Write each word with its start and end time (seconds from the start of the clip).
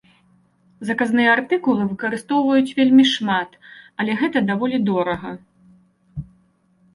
Заказныя 0.87 1.29
артыкулы 1.37 1.83
выкарыстоўваюць 1.91 2.75
вельмі 2.79 3.05
шмат, 3.13 3.49
але 4.05 4.11
гэта 4.23 4.43
даволі 4.49 4.77
дорага. 4.89 5.31